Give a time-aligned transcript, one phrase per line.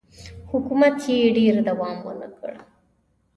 [0.51, 2.53] حکومت یې ډېر دوام ونه کړ